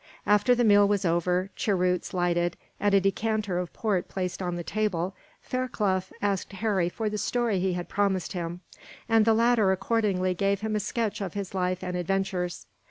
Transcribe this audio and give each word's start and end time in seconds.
After 0.25 0.55
the 0.55 0.63
meal 0.63 0.87
was 0.87 1.05
over, 1.05 1.51
cheroots 1.55 2.11
lighted, 2.11 2.57
and 2.79 2.91
a 2.95 2.99
decanter 2.99 3.59
of 3.59 3.71
port 3.71 4.07
placed 4.07 4.41
on 4.41 4.55
the 4.55 4.63
table, 4.63 5.13
Fairclough 5.43 6.05
asked 6.23 6.53
Harry 6.53 6.89
for 6.89 7.07
the 7.07 7.19
story 7.19 7.59
he 7.59 7.73
had 7.73 7.87
promised 7.87 8.33
him; 8.33 8.61
and 9.07 9.25
the 9.25 9.35
latter 9.35 9.71
accordingly 9.71 10.33
gave 10.33 10.61
them 10.61 10.75
a 10.75 10.79
sketch 10.79 11.21
of 11.21 11.35
his 11.35 11.53
life 11.53 11.83
and 11.83 11.95
adventures. 11.95 12.65